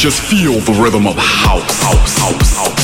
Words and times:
Just 0.00 0.22
feel 0.22 0.58
the 0.60 0.72
rhythm 0.82 1.06
of 1.06 1.14
house, 1.18 1.82
house, 1.82 2.18
house, 2.18 2.56
house. 2.56 2.80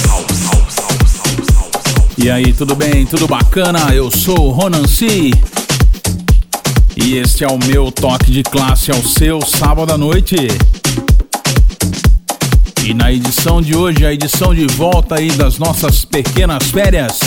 E 2.19 2.31
aí, 2.31 2.53
tudo 2.53 2.75
bem? 2.75 3.07
Tudo 3.07 3.27
bacana? 3.27 3.95
Eu 3.95 4.11
sou 4.11 4.49
o 4.49 4.51
Ronan 4.51 4.87
C. 4.87 5.31
E 6.95 7.17
este 7.17 7.43
é 7.43 7.49
o 7.49 7.57
meu 7.57 7.91
toque 7.91 8.31
de 8.31 8.43
classe 8.43 8.91
ao 8.91 9.03
seu 9.03 9.41
sábado 9.41 9.95
à 9.95 9.97
noite. 9.97 10.37
E 12.85 12.93
na 12.93 13.11
edição 13.11 13.63
de 13.63 13.75
hoje, 13.75 14.05
a 14.05 14.13
edição 14.13 14.55
de 14.55 14.67
volta 14.67 15.15
aí 15.15 15.31
das 15.31 15.57
nossas 15.57 16.05
pequenas 16.05 16.65
férias, 16.65 17.19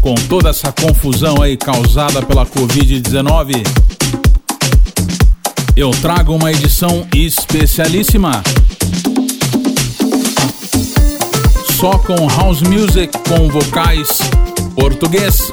com 0.00 0.14
toda 0.14 0.48
essa 0.48 0.72
confusão 0.72 1.42
aí 1.42 1.54
causada 1.54 2.22
pela 2.22 2.46
Covid-19, 2.46 3.62
eu 5.76 5.90
trago 5.90 6.34
uma 6.34 6.50
edição 6.50 7.06
especialíssima. 7.14 8.42
Só 11.78 11.92
com 11.98 12.28
house 12.28 12.62
music 12.62 13.16
com 13.28 13.48
vocais 13.48 14.18
português. 14.74 15.50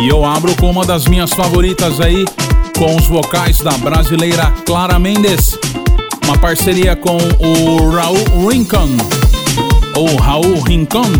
E 0.00 0.08
eu 0.08 0.24
abro 0.24 0.54
com 0.56 0.70
uma 0.70 0.84
das 0.84 1.06
minhas 1.06 1.30
favoritas 1.32 2.00
aí, 2.00 2.24
com 2.78 2.96
os 2.96 3.06
vocais 3.06 3.60
da 3.60 3.72
brasileira 3.72 4.50
Clara 4.64 4.98
Mendes. 4.98 5.58
Uma 6.24 6.38
parceria 6.38 6.96
com 6.96 7.16
o 7.16 7.90
Raul 7.90 8.48
Rincon, 8.48 8.88
ou 9.96 10.16
Raul 10.16 10.60
Rincon. 10.62 11.10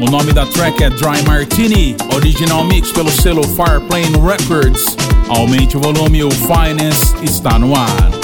O 0.00 0.10
nome 0.10 0.32
da 0.32 0.44
track 0.46 0.82
é 0.82 0.90
Dry 0.90 1.22
Martini, 1.26 1.96
original 2.14 2.64
mix 2.64 2.92
pelo 2.92 3.10
selo 3.10 3.42
Fireplane 3.42 4.12
Records. 4.20 4.96
Aumente 5.28 5.76
o 5.76 5.80
volume, 5.80 6.22
o 6.22 6.30
Finance 6.30 7.14
está 7.22 7.58
no 7.58 7.74
ar. 7.74 8.15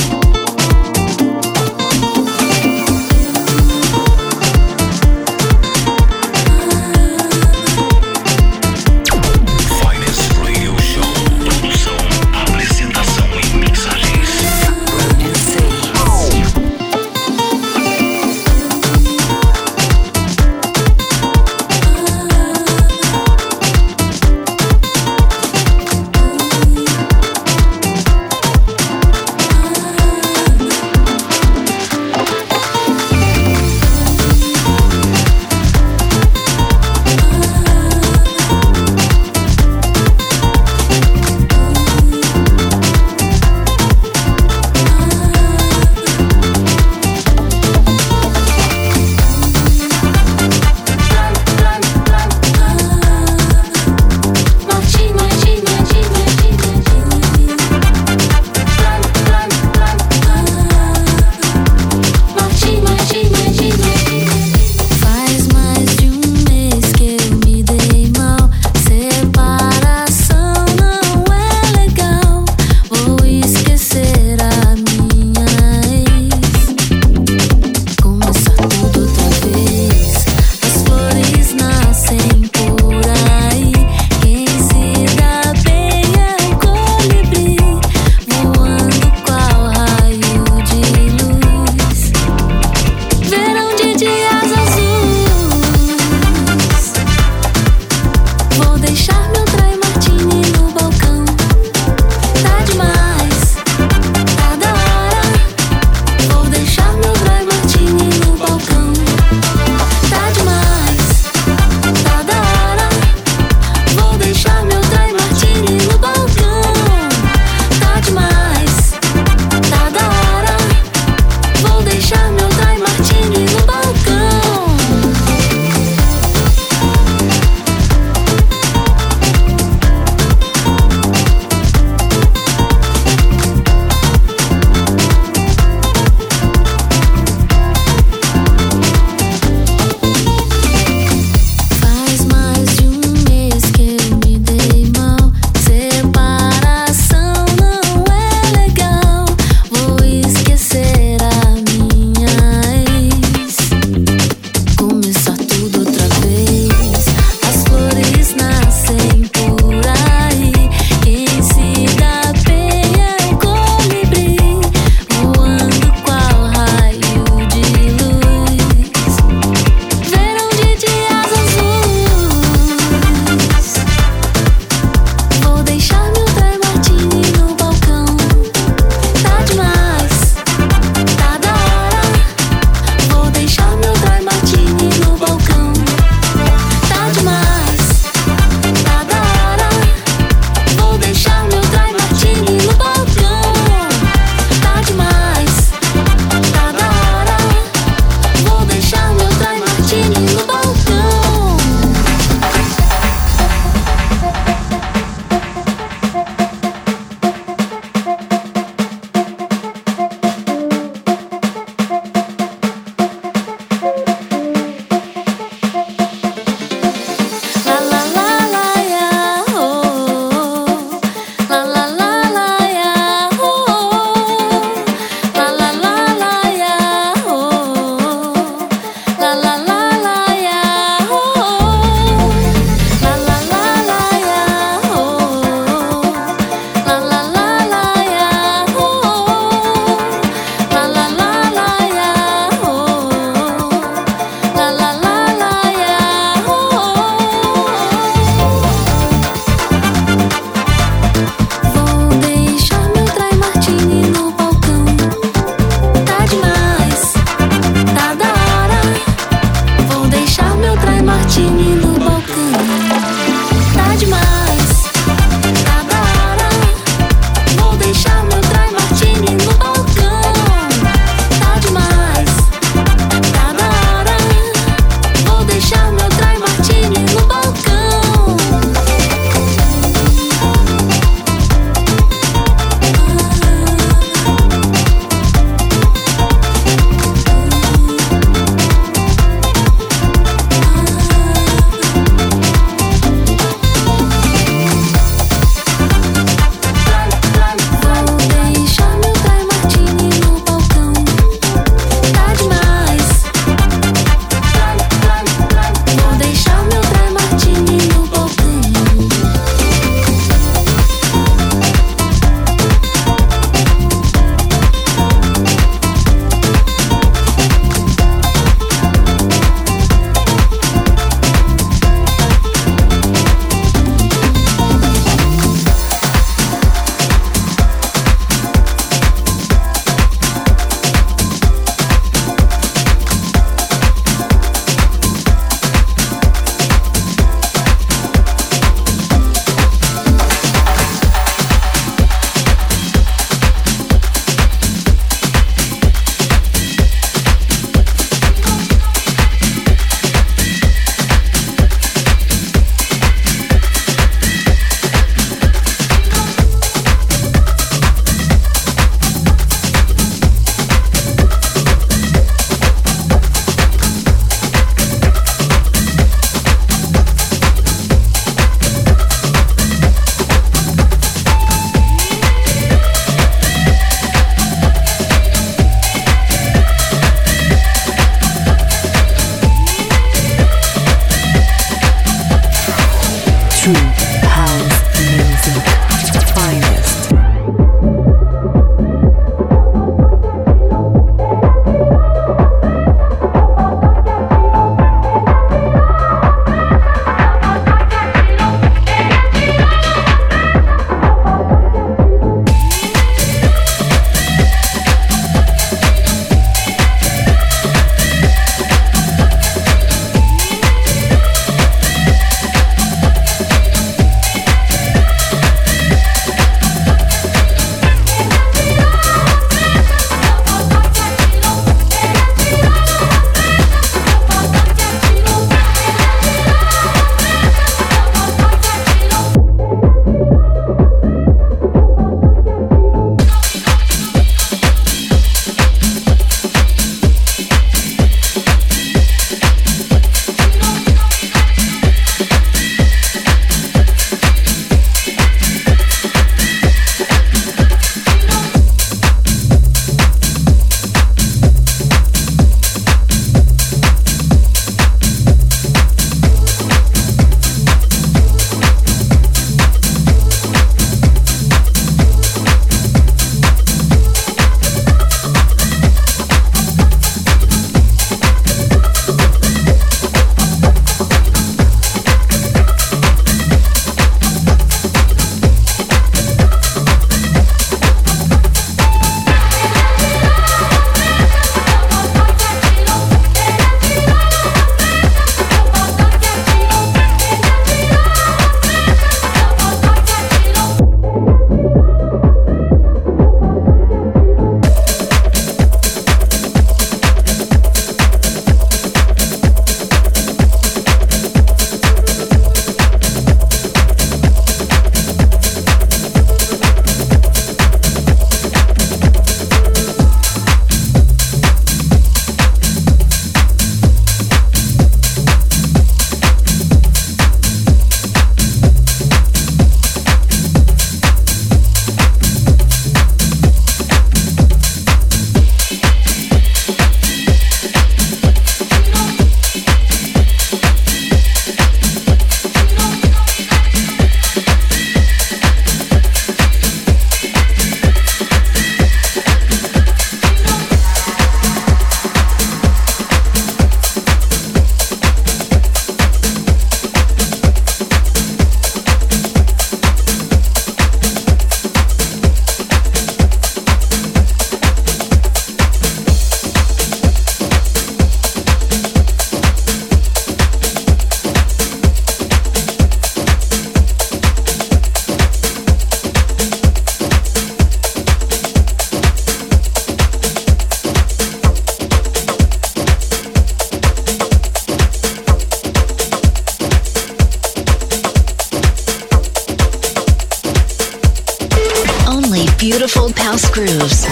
Beautiful 582.63 583.13
house 583.17 583.51
grooves. 583.51 584.07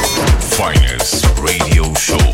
Finest 0.57 1.25
Radio 1.38 1.95
Show. 1.95 2.29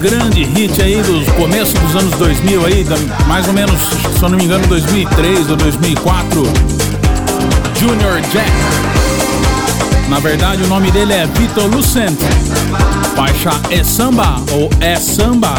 Grande 0.00 0.44
hit 0.44 0.80
aí 0.80 1.00
dos 1.02 1.28
começo 1.32 1.74
dos 1.74 1.94
anos 1.94 2.14
2000 2.16 2.64
aí, 2.64 2.86
mais 3.26 3.46
ou 3.46 3.52
menos, 3.52 3.78
se 4.18 4.22
eu 4.22 4.30
não 4.30 4.38
me 4.38 4.44
engano, 4.44 4.66
2003 4.66 5.50
ou 5.50 5.56
2004. 5.56 6.42
Junior 7.78 8.20
Jack. 8.32 8.50
Na 10.08 10.18
verdade, 10.18 10.62
o 10.62 10.68
nome 10.68 10.90
dele 10.90 11.12
é 11.12 11.26
Vitor 11.26 11.66
Lucent. 11.66 12.18
Faixa 13.14 13.50
é 13.70 13.84
samba 13.84 14.36
ou 14.52 14.70
é 14.80 14.96
samba. 14.96 15.54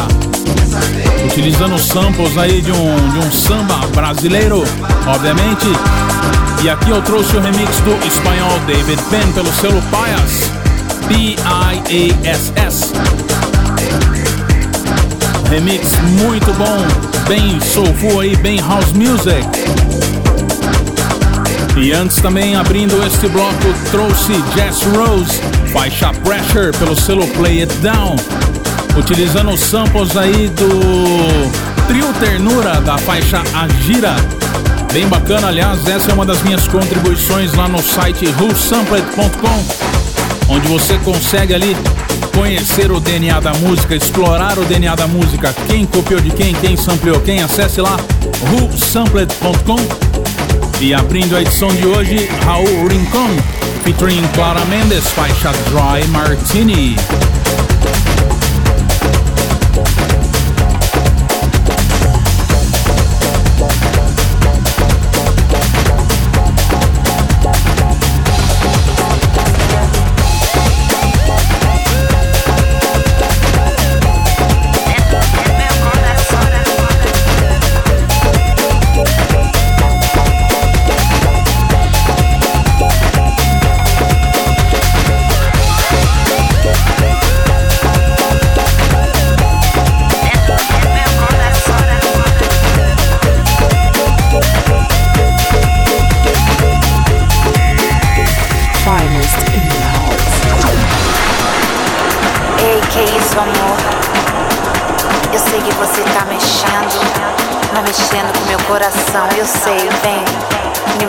Utilizando 1.24 1.78
samples 1.78 2.36
aí 2.36 2.60
de 2.60 2.72
um, 2.72 3.10
de 3.10 3.18
um 3.18 3.30
samba 3.30 3.86
brasileiro, 3.94 4.64
obviamente. 5.06 5.66
E 6.64 6.68
aqui 6.68 6.90
eu 6.90 7.00
trouxe 7.02 7.36
o 7.36 7.40
remix 7.40 7.78
do 7.80 7.92
espanhol 8.06 8.58
David 8.66 9.00
Penn 9.08 9.32
pelo 9.34 9.52
selo 9.52 9.80
Paias. 9.90 10.50
B-I-A-S-S. 11.06 12.92
Remix 15.52 15.86
muito 16.18 16.50
bom, 16.54 16.78
bem 17.28 17.60
soulful 17.60 18.20
aí, 18.20 18.34
bem 18.36 18.58
house 18.58 18.90
music. 18.94 19.46
E 21.76 21.92
antes 21.92 22.16
também 22.22 22.56
abrindo 22.56 22.94
este 23.06 23.28
bloco 23.28 23.74
trouxe 23.90 24.32
Jess 24.54 24.82
Rose, 24.96 25.38
faixa 25.70 26.10
Pressure 26.24 26.74
pelo 26.78 26.98
selo 26.98 27.26
Play 27.34 27.60
It 27.60 27.74
Down, 27.82 28.16
utilizando 28.96 29.54
samples 29.58 30.16
aí 30.16 30.48
do 30.48 31.86
trio 31.86 32.10
Ternura 32.14 32.80
da 32.80 32.96
faixa 32.96 33.42
Agira. 33.52 34.16
Bem 34.90 35.06
bacana, 35.06 35.48
aliás, 35.48 35.86
essa 35.86 36.12
é 36.12 36.14
uma 36.14 36.24
das 36.24 36.42
minhas 36.44 36.66
contribuições 36.66 37.52
lá 37.52 37.68
no 37.68 37.82
site 37.82 38.26
whosampled.com, 38.40 39.64
onde 40.48 40.66
você 40.68 40.96
consegue 41.04 41.52
ali 41.54 41.76
conhecer 42.34 42.90
o 42.90 43.00
DNA 43.00 43.40
da 43.40 43.52
música, 43.54 43.94
explorar 43.94 44.58
o 44.58 44.64
DNA 44.64 44.94
da 44.94 45.06
música, 45.06 45.54
quem 45.68 45.86
copiou 45.86 46.20
de 46.20 46.30
quem, 46.30 46.54
quem 46.54 46.76
sampleou 46.76 47.20
quem, 47.20 47.42
acesse 47.42 47.80
lá 47.80 47.96
whosampled.com 48.52 49.78
e 50.80 50.92
abrindo 50.92 51.36
a 51.36 51.42
edição 51.42 51.68
de 51.68 51.86
hoje, 51.86 52.28
Raul 52.44 52.88
Rincon, 52.88 53.30
featuring 53.84 54.26
Clara 54.34 54.64
Mendes, 54.64 55.06
faixa 55.08 55.52
Dry 55.70 56.06
Martini. 56.08 56.96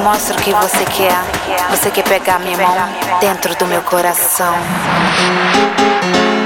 Mostro 0.04 0.38
o 0.38 0.42
que 0.42 0.54
você 0.54 0.86
quer. 0.86 1.16
Você 1.72 1.90
quer 1.90 2.04
pegar 2.04 2.40
minha 2.40 2.58
mão 2.58 2.76
dentro 3.20 3.56
do 3.56 3.66
meu 3.66 3.82
coração. 3.82 4.54
coração, 4.54 6.43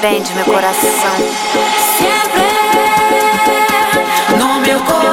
prende 0.00 0.32
meu 0.34 0.44
coração. 0.44 0.90
Sempre 1.98 2.46
no 4.38 4.60
meu 4.60 4.80
coração. 4.80 5.06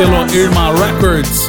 Selo 0.00 0.34
Irma 0.34 0.72
Records. 0.72 1.46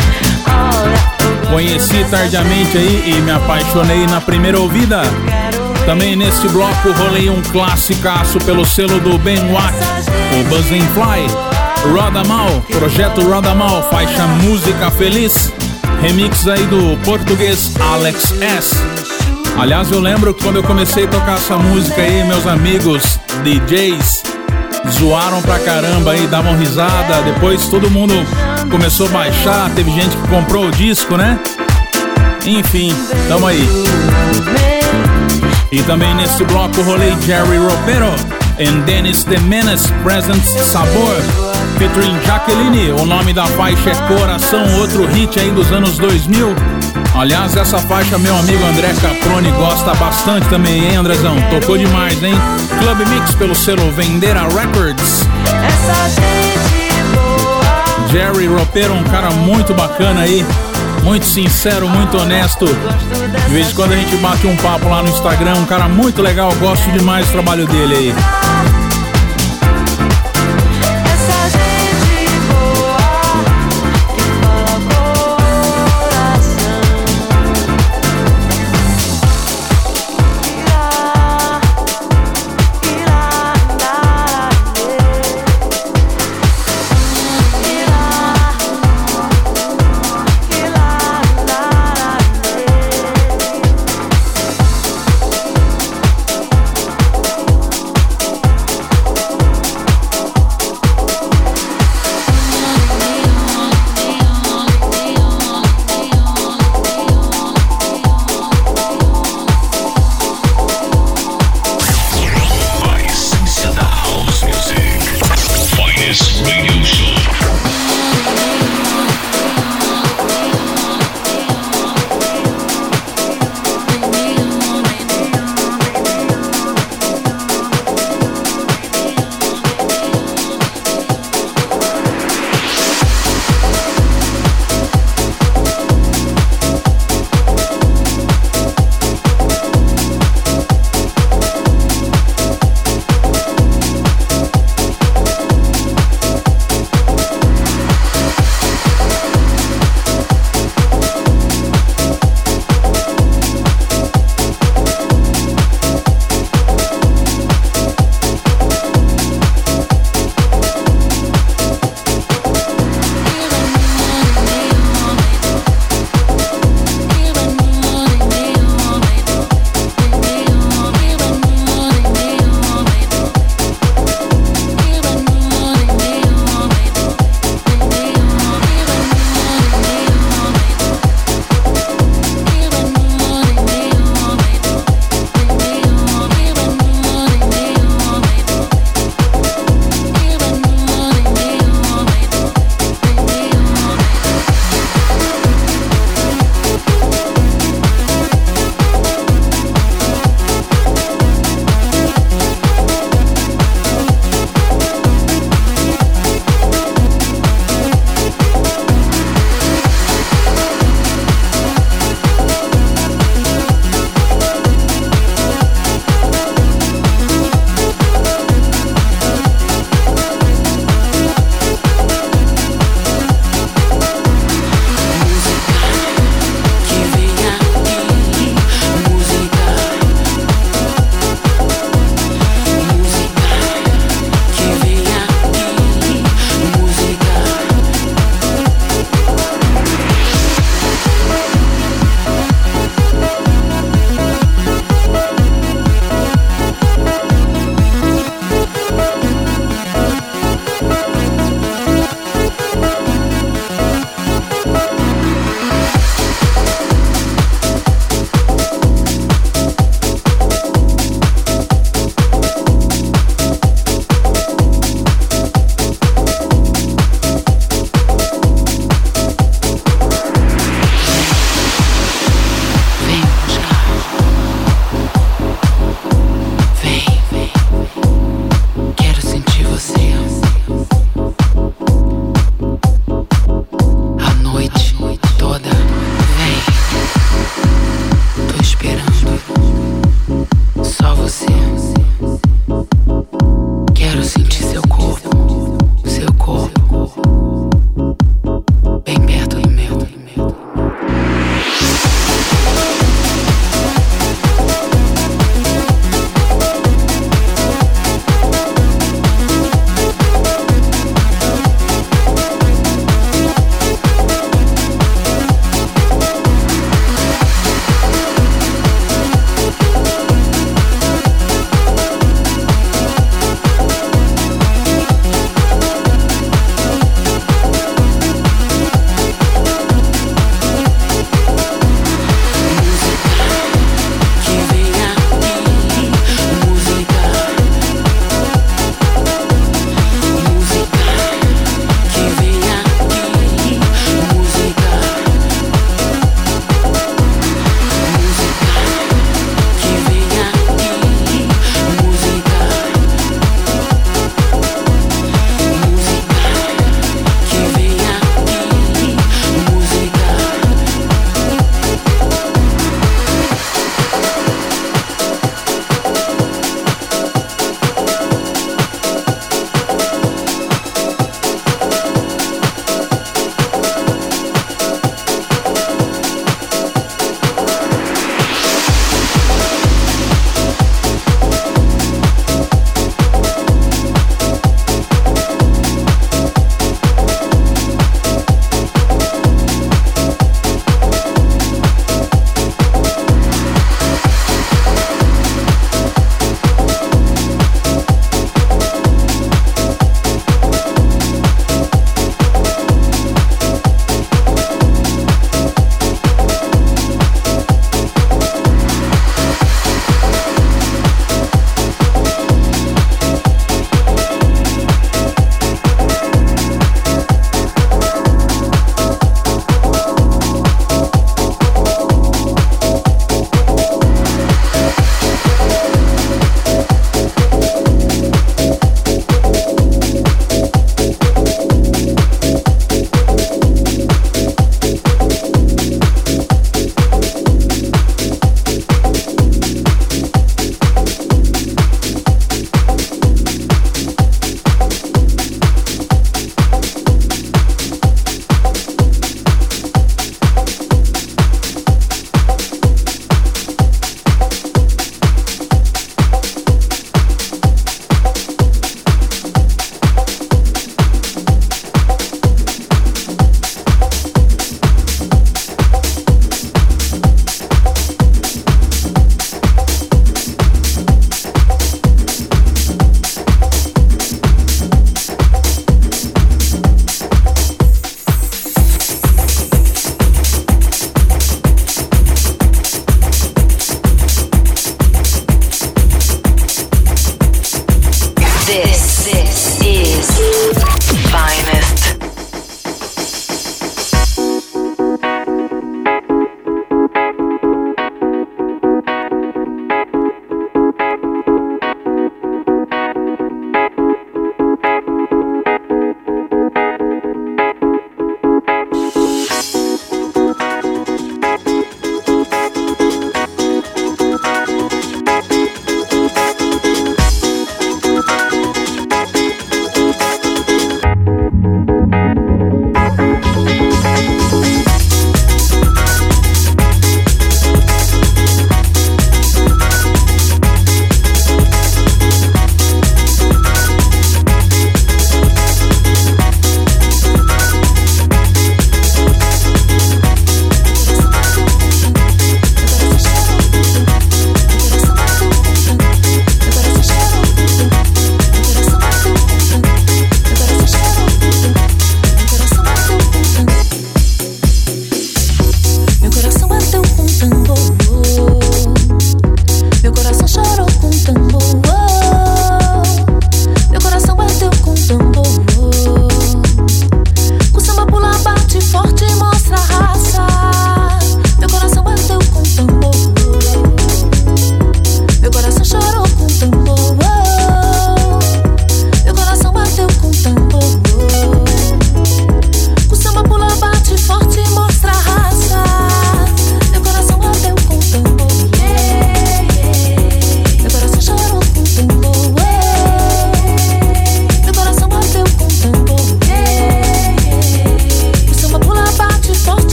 Conheci 1.49 2.03
tardiamente 2.11 2.77
aí 2.77 3.13
e 3.15 3.21
me 3.21 3.31
apaixonei 3.31 4.05
na 4.07 4.19
primeira 4.19 4.59
ouvida. 4.59 5.03
Também 5.85 6.17
neste 6.17 6.49
bloco 6.49 6.91
rolei 6.91 7.29
um 7.29 7.41
classicaço 7.43 8.39
pelo 8.39 8.65
selo 8.65 8.99
do 8.99 9.17
Ben 9.19 9.39
Watt, 9.53 9.73
o 10.37 10.43
Buzzing 10.49 10.85
Fly. 10.87 11.93
Roda 11.93 12.25
Mal, 12.25 12.61
projeto 12.77 13.21
Roda 13.21 13.55
Mal, 13.55 13.89
faixa 13.89 14.27
Música 14.43 14.91
Feliz. 14.91 15.53
Remix 16.01 16.45
aí 16.45 16.65
do 16.65 16.97
português 17.05 17.73
Alex 17.79 18.33
S. 18.41 18.75
Aliás, 19.57 19.89
eu 19.93 20.01
lembro 20.01 20.33
que 20.33 20.43
quando 20.43 20.57
eu 20.57 20.63
comecei 20.63 21.05
a 21.05 21.07
tocar 21.07 21.37
essa 21.37 21.55
música 21.55 22.01
aí, 22.01 22.25
meus 22.25 22.45
amigos 22.45 23.17
DJs 23.45 24.20
zoaram 24.89 25.41
pra 25.41 25.59
caramba 25.59 26.11
aí, 26.11 26.27
davam 26.27 26.57
risada. 26.57 27.21
Depois 27.23 27.67
todo 27.67 27.89
mundo 27.89 28.13
começou 28.69 29.07
a 29.07 29.09
baixar, 29.09 29.69
teve 29.75 29.91
gente 29.91 30.15
que 30.15 30.27
comprou 30.27 30.67
o 30.67 30.71
disco, 30.71 31.17
né? 31.17 31.39
Enfim, 32.45 32.93
tamo 33.27 33.47
aí. 33.47 33.67
E 35.71 35.81
também 35.83 36.13
nesse 36.15 36.43
bloco 36.43 36.81
rolei 36.81 37.15
Jerry 37.25 37.57
Ropero 37.57 38.13
e 38.59 38.69
Dennis 38.81 39.23
The 39.23 39.39
Menace 39.39 39.91
Presents 40.03 40.49
Sabor, 40.49 41.15
featuring 41.77 42.19
Jaqueline. 42.25 42.91
O 42.91 43.05
nome 43.05 43.33
da 43.33 43.45
faixa 43.45 43.91
é 43.91 43.95
Coração, 44.07 44.63
outro 44.79 45.05
hit 45.05 45.39
aí 45.39 45.51
dos 45.51 45.71
anos 45.71 45.97
2000. 45.97 46.80
Aliás, 47.13 47.55
essa 47.55 47.77
faixa 47.77 48.17
meu 48.17 48.35
amigo 48.37 48.63
André 48.65 48.93
Caproni 48.93 49.51
gosta 49.51 49.93
bastante 49.95 50.47
também, 50.47 50.89
hein, 50.89 50.95
Andrezão? 50.95 51.35
Tocou 51.49 51.77
demais, 51.77 52.21
hein? 52.23 52.33
Club 52.79 53.07
Mix 53.09 53.35
pelo 53.35 53.53
selo 53.53 53.91
Vendera 53.91 54.41
Records. 54.47 55.27
Jerry 58.11 58.47
Ropero, 58.47 58.93
um 58.93 59.03
cara 59.03 59.29
muito 59.31 59.73
bacana 59.73 60.21
aí, 60.21 60.45
muito 61.03 61.25
sincero, 61.25 61.87
muito 61.87 62.17
honesto. 62.17 62.65
De 62.65 63.53
vez 63.53 63.71
em 63.71 63.73
quando 63.73 63.93
a 63.93 63.95
gente 63.95 64.15
bate 64.17 64.47
um 64.47 64.55
papo 64.57 64.89
lá 64.89 65.03
no 65.03 65.09
Instagram, 65.09 65.55
um 65.55 65.65
cara 65.65 65.87
muito 65.87 66.21
legal, 66.21 66.53
gosto 66.55 66.89
demais 66.91 67.25
do 67.27 67.31
trabalho 67.33 67.67
dele 67.67 67.93
aí. 67.95 68.15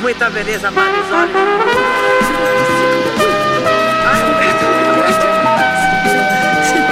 muita 0.00 0.30
beleza 0.30 0.70
para 0.72 1.00
os 1.00 1.10
olhos. 1.10 1.36
Ai, 4.06 4.20
eu 5.02 5.08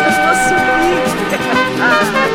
estou 0.09 0.31
subir. 0.49 1.07
Ah. 1.79 2.26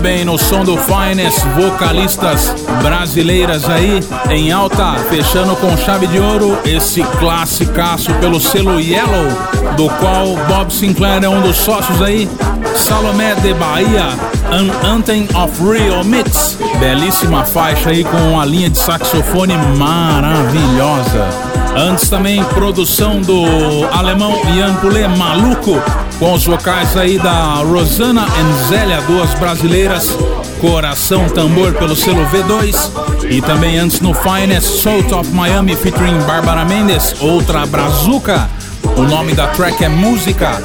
Bem, 0.00 0.24
no 0.24 0.38
som 0.38 0.64
do 0.64 0.76
Finest, 0.76 1.40
vocalistas 1.54 2.54
brasileiras 2.82 3.68
aí 3.68 4.00
em 4.30 4.50
alta, 4.50 4.94
fechando 5.10 5.54
com 5.56 5.76
chave 5.76 6.06
de 6.06 6.18
ouro 6.18 6.58
esse 6.64 7.02
classicaço 7.18 8.12
pelo 8.14 8.40
selo 8.40 8.80
Yellow, 8.80 9.28
do 9.76 9.88
qual 9.98 10.36
Bob 10.48 10.72
Sinclair 10.72 11.22
é 11.24 11.28
um 11.28 11.42
dos 11.42 11.56
sócios 11.56 12.00
aí. 12.00 12.28
Salomé 12.74 13.34
de 13.34 13.52
Bahia, 13.54 14.08
An 14.50 14.88
Anthem 14.88 15.28
of 15.34 15.62
Real 15.62 16.04
Mix. 16.04 16.56
Belíssima 16.78 17.44
faixa 17.44 17.90
aí 17.90 18.04
com 18.04 18.40
a 18.40 18.44
linha 18.44 18.70
de 18.70 18.78
saxofone 18.78 19.54
maravilhosa. 19.76 21.28
Antes 21.76 22.08
também 22.08 22.42
produção 22.44 23.20
do 23.20 23.44
alemão 23.92 24.40
Ian 24.54 24.74
Poulet, 24.76 25.08
Maluco, 25.16 25.80
com 26.20 26.34
os 26.34 26.44
vocais 26.44 26.98
aí 26.98 27.18
da 27.18 27.54
Rosana 27.54 28.26
Zélia, 28.68 29.00
duas 29.00 29.32
brasileiras, 29.34 30.16
Coração 30.60 31.26
Tambor 31.30 31.72
pelo 31.72 31.96
selo 31.96 32.26
V2 32.26 33.30
e 33.30 33.40
também 33.40 33.78
antes 33.78 34.02
no 34.02 34.12
Finest 34.12 34.82
Salt 34.82 35.10
of 35.12 35.30
Miami 35.30 35.74
featuring 35.74 36.18
Bárbara 36.26 36.66
Mendes, 36.66 37.14
outra 37.20 37.64
brazuca. 37.64 38.50
O 38.96 39.02
nome 39.02 39.32
da 39.32 39.46
track 39.48 39.82
é 39.82 39.88
Música, 39.88 40.62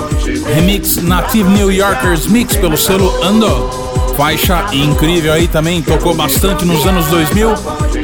remix 0.53 0.97
Native 0.97 1.49
New 1.49 1.71
Yorkers 1.71 2.27
Mix 2.27 2.57
pelo 2.57 2.75
selo 2.75 3.23
Ando. 3.23 3.69
Faixa 4.17 4.65
incrível 4.73 5.31
aí 5.31 5.47
também, 5.47 5.81
tocou 5.81 6.13
bastante 6.13 6.65
nos 6.65 6.85
anos 6.85 7.05
2000. 7.07 7.53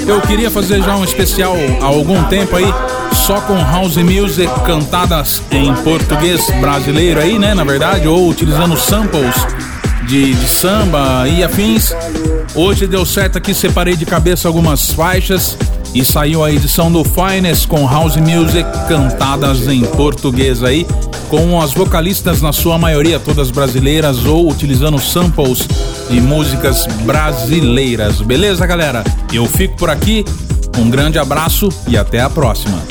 Eu 0.08 0.22
queria 0.22 0.50
fazer 0.50 0.82
já 0.82 0.96
um 0.96 1.04
especial 1.04 1.56
há 1.82 1.86
algum 1.86 2.24
tempo 2.24 2.56
aí 2.56 2.74
só 3.14 3.40
com 3.42 3.56
house 3.56 3.98
music 3.98 4.50
cantadas 4.66 5.42
em 5.52 5.74
português 5.84 6.50
brasileiro 6.60 7.20
aí, 7.20 7.38
né? 7.38 7.54
Na 7.54 7.64
verdade, 7.64 8.08
ou 8.08 8.30
utilizando 8.30 8.78
samples 8.78 9.36
de, 10.08 10.34
de 10.34 10.48
samba 10.48 11.28
e 11.28 11.44
afins. 11.44 11.94
Hoje 12.56 12.88
deu 12.88 13.06
certo 13.06 13.38
aqui, 13.38 13.54
separei 13.54 13.96
de 13.96 14.06
cabeça 14.06 14.48
algumas 14.48 14.92
faixas 14.92 15.58
e 15.94 16.04
saiu 16.04 16.44
a 16.44 16.52
edição 16.52 16.92
do 16.92 17.04
Finest 17.04 17.68
com 17.68 17.88
house 17.88 18.16
music 18.18 18.70
cantadas 18.88 19.68
em 19.68 19.82
português 19.82 20.64
aí, 20.64 20.86
com 21.30 21.62
as 21.62 21.74
vocalistas 21.74 22.42
na 22.42 22.54
sua 22.54 22.78
maioria 22.78 23.20
todas 23.20 23.52
brasileiras 23.52 24.26
ou 24.26 24.50
utilizando 24.50 25.00
samples 25.00 25.68
de 26.10 26.20
músicas 26.20 26.86
brasileiras. 27.06 28.22
Beleza, 28.22 28.66
galera? 28.66 29.04
Eu 29.32 29.46
fico 29.46 29.78
por 29.78 29.90
aqui. 29.90 30.26
Um 30.78 30.90
grande 30.90 31.20
abraço 31.20 31.70
e 31.88 31.98
até 31.98 32.22
a 32.22 32.30
próxima. 32.30 32.91